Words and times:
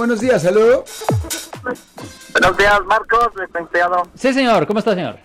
Buenos 0.00 0.20
días, 0.22 0.40
saludo. 0.40 0.82
Buenos 2.32 2.56
días, 2.56 2.80
Marcos, 2.86 3.28
licenciado. 3.38 4.04
Sí, 4.14 4.32
señor. 4.32 4.66
¿Cómo 4.66 4.78
está, 4.78 4.94
señor? 4.94 5.18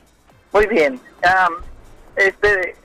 Muy 0.51 0.67
bien. 0.67 0.99
Am, 1.23 1.53
este, 2.17 2.75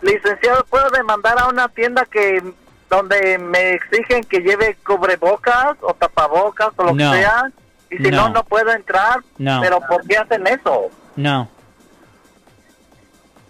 licenciado, 0.00 0.64
¿puedo 0.66 0.88
demandar 0.90 1.36
a 1.40 1.48
una 1.48 1.68
tienda 1.70 2.04
que 2.04 2.40
donde 2.88 3.36
me 3.38 3.72
exigen 3.72 4.22
que 4.22 4.42
lleve 4.42 4.76
cubrebocas 4.86 5.76
o 5.80 5.92
tapabocas 5.94 6.68
o 6.76 6.84
lo 6.84 6.94
No. 6.94 7.10
que 7.10 7.18
sea? 7.18 7.50
Y 7.90 7.96
si 7.96 8.10
no, 8.12 8.28
No. 8.28 8.34
no, 8.34 8.44
puedo 8.44 8.70
entrar. 8.70 9.18
No. 9.36 9.60
Pero 9.60 9.80
¿por 9.80 10.06
qué 10.06 10.16
hacen 10.18 10.46
eso? 10.46 10.88
No. 11.16 11.48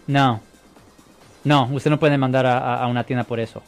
No. 0.07 0.41
No, 1.43 1.65
usted 1.71 1.91
no 1.91 1.99
puede 1.99 2.17
mandar 2.17 2.47
a, 2.47 2.57
a- 2.57 2.83
a 2.83 2.87
una 2.87 3.03
tienda 3.03 3.25
por 3.25 3.39
eso. 3.39 3.61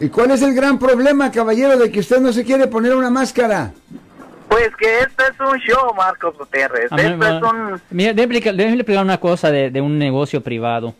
¿Y 0.00 0.08
cuál 0.08 0.30
es 0.30 0.42
el 0.42 0.54
gran 0.54 0.78
problema, 0.78 1.30
caballero, 1.30 1.76
de 1.78 1.90
que 1.90 2.00
usted 2.00 2.20
no 2.20 2.32
se 2.32 2.44
quiere 2.44 2.66
poner 2.66 2.94
una 2.94 3.10
máscara? 3.10 3.72
Pues 4.48 4.70
que 4.76 5.00
este 5.00 5.24
es 5.24 5.38
un 5.40 5.58
show, 5.60 5.94
Marcos 5.94 6.36
Gutiérrez. 6.38 6.90
A 6.90 6.96
mí, 6.96 7.02
Este 7.02 7.26
es 7.36 7.42
un... 7.42 7.80
mira, 7.90 8.12
déjeme 8.14 8.34
explicar- 8.38 8.54
déjeme 8.56 8.76
explicar 8.76 9.04
una 9.04 9.20
cosa 9.20 9.50
de, 9.50 9.70
de 9.70 9.80
un 9.80 9.98
negocio 9.98 10.40
privado. 10.42 10.94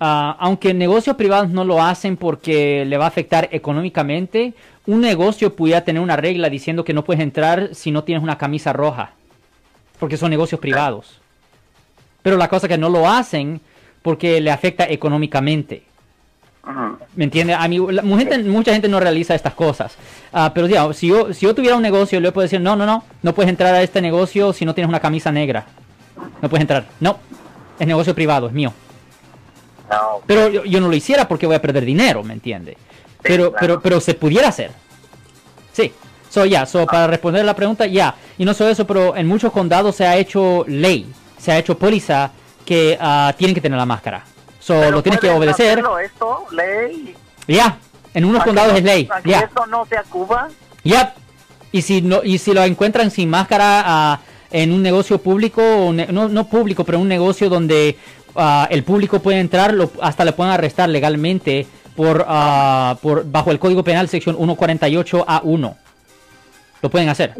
Ah, 0.00 0.34
aunque 0.40 0.72
negocios 0.72 1.14
privados 1.16 1.50
no 1.50 1.62
lo 1.64 1.82
hacen 1.82 2.16
porque 2.16 2.84
le 2.86 2.96
va 2.96 3.04
a 3.04 3.08
afectar 3.08 3.48
económicamente, 3.52 4.54
un 4.86 5.02
negocio 5.02 5.54
pudiera 5.54 5.84
tener 5.84 6.00
una 6.02 6.16
regla 6.16 6.48
diciendo 6.48 6.84
que 6.84 6.94
no 6.94 7.04
puedes 7.04 7.22
entrar 7.22 7.74
si 7.74 7.90
no 7.90 8.02
tienes 8.04 8.22
una 8.24 8.38
camisa 8.38 8.72
roja, 8.72 9.10
porque 9.98 10.16
son 10.16 10.30
negocios 10.30 10.58
privados. 10.60 11.20
Pero 12.22 12.38
la 12.38 12.48
cosa 12.48 12.66
que 12.66 12.78
no 12.78 12.88
lo 12.88 13.08
hacen 13.08 13.60
porque 14.02 14.40
le 14.40 14.50
afecta 14.50 14.84
económicamente. 14.88 15.82
¿Me 17.16 17.24
entiende? 17.24 17.54
A 17.54 17.66
mí, 17.68 17.78
la- 17.90 18.02
gente- 18.02 18.38
mucha 18.44 18.72
gente 18.72 18.88
no 18.88 19.00
realiza 19.00 19.34
estas 19.34 19.54
cosas. 19.54 19.96
Ah, 20.32 20.52
pero 20.54 20.66
digamos, 20.66 20.96
si 20.96 21.08
yo, 21.08 21.32
si 21.32 21.46
yo 21.46 21.54
tuviera 21.54 21.74
un 21.76 21.82
negocio, 21.82 22.20
le 22.20 22.30
puedo 22.32 22.42
decir, 22.44 22.60
no, 22.60 22.76
no, 22.76 22.86
no, 22.86 23.02
no 23.22 23.34
puedes 23.34 23.48
entrar 23.50 23.74
a 23.74 23.82
este 23.82 24.00
negocio 24.00 24.52
si 24.52 24.64
no 24.64 24.74
tienes 24.74 24.88
una 24.88 25.00
camisa 25.00 25.32
negra. 25.32 25.66
No 26.42 26.48
puedes 26.48 26.60
entrar. 26.62 26.86
No, 27.00 27.18
es 27.78 27.86
negocio 27.86 28.14
privado, 28.14 28.46
es 28.46 28.52
mío. 28.52 28.72
No. 29.90 30.20
Pero 30.26 30.48
yo, 30.48 30.64
yo 30.64 30.80
no 30.80 30.88
lo 30.88 30.94
hiciera 30.94 31.26
porque 31.26 31.46
voy 31.46 31.56
a 31.56 31.62
perder 31.62 31.84
dinero, 31.84 32.22
¿me 32.22 32.34
entiende? 32.34 32.76
Pero, 33.22 33.50
claro. 33.50 33.56
pero, 33.60 33.80
pero 33.80 34.00
se 34.00 34.14
pudiera 34.14 34.48
hacer. 34.48 34.70
Sí. 35.72 35.92
So, 36.28 36.44
ya, 36.44 36.64
so, 36.66 36.86
para 36.86 37.08
responder 37.08 37.44
la 37.44 37.56
pregunta, 37.56 37.86
ya. 37.86 38.14
Y 38.38 38.44
no 38.44 38.54
solo 38.54 38.70
eso, 38.70 38.86
pero 38.86 39.16
en 39.16 39.26
muchos 39.26 39.50
condados 39.52 39.96
se 39.96 40.06
ha 40.06 40.16
hecho 40.16 40.64
ley, 40.68 41.10
se 41.38 41.50
ha 41.50 41.58
hecho 41.58 41.76
póliza 41.76 42.30
que 42.64 42.96
ah, 43.00 43.34
tienen 43.36 43.54
que 43.54 43.60
tener 43.60 43.76
la 43.78 43.86
máscara. 43.86 44.22
So, 44.60 44.90
lo 44.90 45.02
tienes 45.02 45.20
que 45.20 45.26
¿pueden 45.28 45.42
obedecer. 45.42 45.82
esto, 46.04 46.46
ley? 46.52 47.16
Ya. 47.48 47.78
En 48.14 48.24
unos 48.24 48.38
¿Para 48.40 48.44
que 48.44 48.48
condados 48.50 48.72
no- 48.72 48.78
es 48.78 48.84
ley. 48.84 49.08
Ya. 49.24 49.40
esto 49.40 49.66
no 49.66 49.86
sea 49.86 50.02
Cuba? 50.04 50.48
Yep. 50.84 51.08
Y 51.72 51.82
si 51.82 52.02
no 52.02 52.20
y 52.24 52.38
si 52.38 52.52
lo 52.52 52.62
encuentran 52.64 53.10
sin 53.10 53.30
máscara 53.30 53.82
ah, 53.86 54.20
en 54.50 54.72
un 54.72 54.82
negocio 54.82 55.18
público, 55.18 55.62
o 55.62 55.92
ne- 55.92 56.08
no, 56.10 56.28
no 56.28 56.48
público, 56.48 56.84
pero 56.84 56.98
un 56.98 57.08
negocio 57.08 57.48
donde 57.48 57.96
ah, 58.36 58.66
el 58.70 58.82
público 58.84 59.20
puede 59.20 59.38
entrar, 59.40 59.72
lo- 59.72 59.90
hasta 60.02 60.24
le 60.24 60.32
pueden 60.32 60.52
arrestar 60.52 60.88
legalmente 60.88 61.66
por 61.96 62.26
por 63.00 63.30
bajo 63.30 63.50
el 63.50 63.58
Código 63.58 63.82
Penal 63.84 64.08
sección 64.08 64.36
148 64.36 65.24
A1. 65.26 65.74
Lo 66.82 66.90
pueden 66.90 67.08
hacer. 67.10 67.34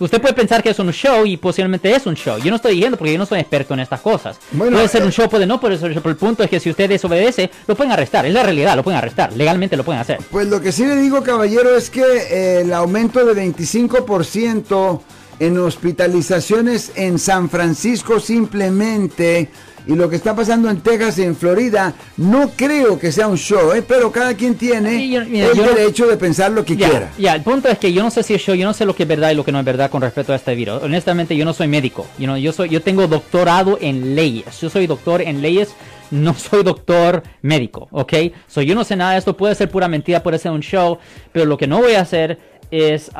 Usted 0.00 0.20
puede 0.20 0.32
pensar 0.32 0.62
que 0.62 0.70
es 0.70 0.78
un 0.78 0.90
show 0.92 1.26
y 1.26 1.36
posiblemente 1.36 1.94
es 1.94 2.06
un 2.06 2.14
show. 2.14 2.38
Yo 2.38 2.48
no 2.48 2.56
estoy 2.56 2.72
diciendo 2.72 2.96
porque 2.96 3.12
yo 3.12 3.18
no 3.18 3.26
soy 3.26 3.40
experto 3.40 3.74
en 3.74 3.80
estas 3.80 4.00
cosas. 4.00 4.38
Bueno, 4.52 4.72
puede 4.76 4.88
ser 4.88 5.02
eh, 5.02 5.04
un 5.04 5.12
show, 5.12 5.28
puede 5.28 5.46
no, 5.46 5.60
pero 5.60 5.74
el 5.74 6.16
punto 6.16 6.42
es 6.42 6.48
que 6.48 6.58
si 6.58 6.70
usted 6.70 6.88
desobedece, 6.88 7.50
lo 7.66 7.74
pueden 7.74 7.92
arrestar. 7.92 8.24
Es 8.24 8.32
la 8.32 8.42
realidad, 8.42 8.76
lo 8.76 8.82
pueden 8.82 8.96
arrestar. 8.96 9.34
Legalmente 9.34 9.76
lo 9.76 9.84
pueden 9.84 10.00
hacer. 10.00 10.18
Pues 10.30 10.48
lo 10.48 10.60
que 10.60 10.72
sí 10.72 10.86
le 10.86 10.96
digo, 10.96 11.22
caballero, 11.22 11.76
es 11.76 11.90
que 11.90 12.00
eh, 12.02 12.60
el 12.62 12.72
aumento 12.72 13.24
de 13.26 13.46
25% 13.46 15.00
en 15.38 15.58
hospitalizaciones 15.58 16.92
en 16.96 17.18
San 17.18 17.50
Francisco 17.50 18.20
simplemente 18.20 19.50
y 19.86 19.94
lo 19.94 20.08
que 20.08 20.16
está 20.16 20.34
pasando 20.36 20.68
en 20.70 20.80
Texas 20.80 21.18
y 21.18 21.22
en 21.22 21.34
Florida, 21.36 21.94
no 22.16 22.50
creo 22.56 22.98
que 22.98 23.10
sea 23.12 23.28
un 23.28 23.36
show, 23.36 23.72
¿eh? 23.72 23.82
pero 23.86 24.10
cada 24.12 24.34
quien 24.34 24.54
tiene 24.54 24.90
Sí, 24.98 25.10
yo- 25.10 25.24
mira, 25.24 25.48
el 25.48 25.56
yo 25.56 25.66
no- 25.66 25.72
derecho 25.72 26.06
de 26.06 26.16
pensar 26.16 26.50
lo 26.52 26.64
que 26.64 26.76
Ya, 26.76 26.88
quiera. 26.90 27.10
ya, 27.18 27.34
el 27.34 27.42
punto 27.42 27.68
es 27.68 27.78
que 27.78 27.92
yo 27.92 28.02
no 28.02 28.10
sé 28.10 28.22
si 28.22 28.34
es 28.34 28.42
show, 28.42 28.54
yo 28.54 28.66
no 28.66 28.72
sé 28.74 28.84
lo 28.84 28.94
que 28.94 29.02
es 29.04 29.08
verdad 29.08 29.30
y 29.30 29.34
lo 29.34 29.44
que 29.44 29.52
no 29.52 29.58
es 29.58 29.64
verdad 29.64 29.90
con 29.90 30.02
respecto 30.02 30.32
a 30.32 30.36
este 30.36 30.54
virus. 30.54 30.82
Honestamente, 30.82 31.36
yo 31.36 31.44
no 31.44 31.52
soy 31.52 31.68
médico. 31.68 32.06
you 32.18 32.24
know, 32.24 32.36
yo 32.36 32.52
soy, 32.52 32.68
yo 32.68 32.82
tengo 32.82 33.06
doctorado 33.06 33.78
en 33.80 34.14
leyes. 34.14 34.60
Yo 34.60 34.68
soy 34.70 34.86
doctor 34.86 35.22
en 35.22 35.40
leyes, 35.42 35.70
no 36.10 36.34
soy 36.34 36.62
doctor 36.62 37.22
médico, 37.42 37.88
¿ok? 37.92 38.12
So, 38.48 38.62
yo 38.62 38.74
no 38.74 38.84
sé 38.84 38.96
nada 38.96 39.12
de 39.12 39.18
esto. 39.18 39.36
Puede 39.36 39.54
ser 39.54 39.70
pura 39.70 39.88
mentira, 39.88 40.22
puede 40.22 40.38
ser 40.38 40.50
un 40.52 40.60
show, 40.60 40.98
pero 41.32 41.44
lo 41.46 41.56
que 41.56 41.66
no 41.66 41.78
voy 41.80 41.94
a 41.94 42.00
hacer 42.00 42.38
es, 42.70 43.10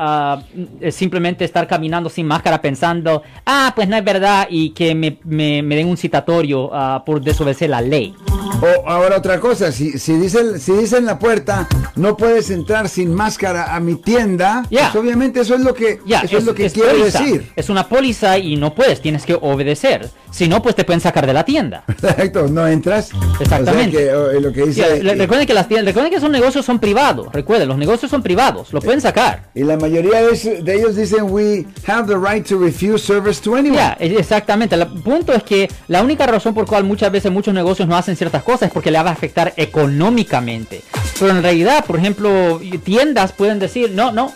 es 0.79 0.95
simplemente 0.95 1.43
estar 1.45 1.67
caminando 1.67 2.09
sin 2.09 2.25
máscara 2.27 2.61
pensando, 2.61 3.23
ah, 3.45 3.73
pues 3.75 3.87
no 3.87 3.95
es 3.97 4.03
verdad 4.03 4.47
y 4.49 4.71
que 4.71 4.95
me, 4.95 5.17
me- 5.23 5.61
me 5.63 5.75
den 5.75 5.87
un 5.87 5.97
citatorio 5.97 6.69
ah, 6.73 7.03
por 7.05 7.21
desobedecer 7.21 7.69
la 7.69 7.81
ley. 7.81 8.13
O 8.61 8.87
ahora 8.89 9.17
otra 9.17 9.39
cosa, 9.39 9.71
si, 9.71 9.97
si, 9.97 10.13
dice, 10.17 10.59
si 10.59 10.71
dice 10.73 10.97
en 10.97 11.05
la 11.05 11.17
puerta, 11.19 11.67
no 11.95 12.15
puedes 12.17 12.49
entrar 12.49 12.89
sin 12.89 13.13
máscara 13.13 13.75
a 13.75 13.79
mi 13.79 13.95
tienda, 13.95 14.65
Ya. 14.69 14.91
pues 14.91 15.03
obviamente 15.03 15.39
eso 15.41 15.55
es 15.55 15.61
lo 15.61 15.73
que, 15.73 15.99
Ya, 16.05 16.21
eso 16.21 16.37
es, 16.37 16.45
lo 16.45 16.53
que 16.53 16.69
quiere 16.69 16.91
póliza. 16.91 17.19
decir. 17.21 17.51
Es 17.55 17.69
una 17.69 17.87
póliza 17.87 18.37
y 18.37 18.55
no 18.57 18.73
puedes, 18.75 19.01
tienes 19.01 19.25
que 19.25 19.33
obedecer. 19.39 20.09
Si 20.31 20.47
no, 20.47 20.61
pues 20.61 20.75
te 20.75 20.85
pueden 20.85 21.01
sacar 21.01 21.25
de 21.27 21.33
la 21.33 21.43
tienda. 21.43 21.83
Exacto, 21.89 22.47
no 22.47 22.65
entras. 22.67 23.09
Exactamente. 23.39 23.97
O 23.97 24.21
sea 24.23 24.31
que, 24.31 24.37
o, 24.37 24.39
lo 24.41 24.53
que 24.53 24.61
dice, 24.67 24.81
Ya, 24.81 24.87
le- 25.03 25.15
recuerden 25.15 25.45
que 25.47 25.53
las 25.53 25.67
tiendas, 25.67 25.85
recuerden 25.87 26.09
que 26.11 26.17
esos 26.17 26.29
negocios 26.29 26.65
son 26.65 26.79
privados. 26.79 27.27
Recuerden, 27.33 27.67
los 27.67 27.77
negocios 27.77 28.09
son 28.09 28.21
privados, 28.23 28.71
lo 28.71 28.79
pueden 28.81 29.01
sacar. 29.01 29.49
y 29.53 29.63
la 29.63 29.75
mayoría 29.77 30.21
de, 30.21 30.61
de 30.61 30.75
ellos 30.75 30.95
dicen, 30.95 31.25
we 31.29 31.65
have 31.87 32.07
the 32.07 32.17
right 32.17 32.47
to 32.47 32.57
refuse 32.57 33.03
service 33.05 33.41
to 33.41 33.55
anyone. 33.55 33.95
Exactamente. 33.99 34.75
El 34.75 34.87
punto 34.87 35.33
es 35.33 35.43
que 35.43 35.69
la 35.87 36.01
única 36.01 36.25
razón 36.27 36.53
por 36.53 36.65
cual 36.65 36.83
muchas 36.85 37.11
veces 37.11 37.31
muchos 37.31 37.53
negocios 37.53 37.87
no 37.87 37.95
hacen 37.97 38.15
ciertas 38.15 38.30
cosas 38.43 38.63
es 38.63 38.71
porque 38.73 38.91
le 38.91 39.01
va 39.01 39.09
a 39.09 39.13
afectar 39.13 39.53
económicamente. 39.57 40.81
Pero 41.19 41.31
en 41.31 41.43
realidad, 41.43 41.85
por 41.85 41.97
ejemplo, 41.97 42.59
tiendas 42.83 43.31
pueden 43.31 43.59
decir, 43.59 43.91
no, 43.91 44.11
no. 44.11 44.33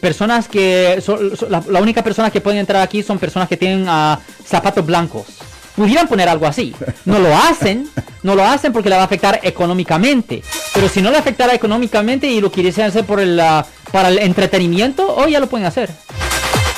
Personas 0.00 0.48
que 0.48 1.02
son, 1.04 1.36
son- 1.36 1.50
la, 1.50 1.62
la 1.68 1.80
única 1.80 2.02
persona 2.02 2.30
que 2.30 2.40
pueden 2.40 2.60
entrar 2.60 2.80
aquí 2.82 3.02
son 3.02 3.18
personas 3.18 3.48
que 3.48 3.56
tienen 3.56 3.86
ah, 3.88 4.18
zapatos 4.46 4.86
blancos. 4.86 5.26
Pudieran 5.76 6.06
poner 6.08 6.28
algo 6.28 6.46
así. 6.46 6.74
No 7.04 7.18
lo 7.18 7.34
hacen, 7.36 7.88
no 8.22 8.34
lo 8.34 8.44
hacen 8.44 8.72
porque 8.72 8.88
le 8.90 8.94
va 8.96 9.02
a 9.02 9.04
afectar 9.06 9.40
económicamente. 9.42 10.42
Pero 10.74 10.88
si 10.88 11.02
no 11.02 11.10
le 11.10 11.18
afectara 11.18 11.54
económicamente 11.54 12.26
y 12.26 12.40
lo 12.40 12.50
quisiesen 12.52 12.84
hacer 12.86 13.04
por 13.04 13.20
el, 13.20 13.38
ah, 13.40 13.66
para 13.90 14.08
el 14.08 14.18
entretenimiento, 14.18 15.14
hoy 15.14 15.32
ya 15.32 15.40
lo 15.40 15.48
pueden 15.48 15.66
hacer. 15.66 15.90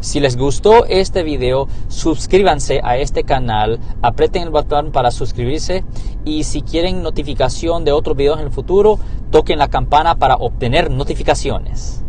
Si 0.00 0.20
les 0.20 0.36
gustó 0.36 0.86
este 0.86 1.22
video, 1.22 1.68
suscríbanse 1.88 2.80
a 2.82 2.96
este 2.96 3.24
canal, 3.24 3.78
aprieten 4.02 4.42
el 4.42 4.50
botón 4.50 4.92
para 4.92 5.10
suscribirse 5.10 5.84
y 6.24 6.44
si 6.44 6.62
quieren 6.62 7.02
notificación 7.02 7.84
de 7.84 7.92
otros 7.92 8.16
videos 8.16 8.40
en 8.40 8.46
el 8.46 8.52
futuro, 8.52 8.98
toquen 9.30 9.58
la 9.58 9.68
campana 9.68 10.16
para 10.16 10.36
obtener 10.36 10.90
notificaciones. 10.90 12.02